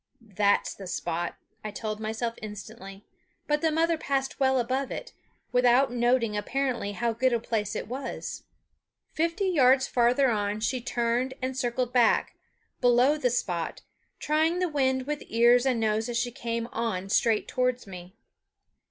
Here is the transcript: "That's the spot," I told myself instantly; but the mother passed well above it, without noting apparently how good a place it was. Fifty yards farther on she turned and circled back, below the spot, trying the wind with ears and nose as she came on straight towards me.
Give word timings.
"That's 0.33 0.73
the 0.73 0.87
spot," 0.87 1.35
I 1.63 1.69
told 1.69 1.99
myself 1.99 2.33
instantly; 2.41 3.05
but 3.45 3.61
the 3.61 3.69
mother 3.71 3.99
passed 3.99 4.39
well 4.39 4.57
above 4.59 4.89
it, 4.89 5.13
without 5.51 5.91
noting 5.91 6.35
apparently 6.35 6.93
how 6.93 7.13
good 7.13 7.33
a 7.33 7.39
place 7.39 7.75
it 7.75 7.87
was. 7.87 8.41
Fifty 9.13 9.45
yards 9.45 9.85
farther 9.87 10.31
on 10.31 10.59
she 10.59 10.81
turned 10.81 11.35
and 11.39 11.55
circled 11.55 11.93
back, 11.93 12.35
below 12.79 13.15
the 13.15 13.29
spot, 13.29 13.83
trying 14.17 14.57
the 14.57 14.67
wind 14.69 15.03
with 15.05 15.21
ears 15.27 15.67
and 15.67 15.79
nose 15.79 16.09
as 16.09 16.17
she 16.17 16.31
came 16.31 16.65
on 16.71 17.07
straight 17.07 17.47
towards 17.47 17.85
me. 17.85 18.15